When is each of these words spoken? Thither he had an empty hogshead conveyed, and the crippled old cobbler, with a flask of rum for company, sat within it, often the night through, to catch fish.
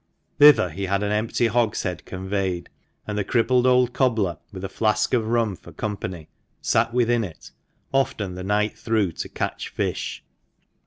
Thither 0.39 0.71
he 0.71 0.85
had 0.87 1.03
an 1.03 1.11
empty 1.11 1.45
hogshead 1.45 2.05
conveyed, 2.05 2.71
and 3.05 3.15
the 3.19 3.23
crippled 3.23 3.67
old 3.67 3.93
cobbler, 3.93 4.37
with 4.51 4.63
a 4.63 4.67
flask 4.67 5.13
of 5.13 5.27
rum 5.27 5.55
for 5.55 5.71
company, 5.71 6.27
sat 6.59 6.91
within 6.91 7.23
it, 7.23 7.51
often 7.93 8.33
the 8.33 8.43
night 8.43 8.75
through, 8.75 9.11
to 9.11 9.29
catch 9.29 9.69
fish. 9.69 10.23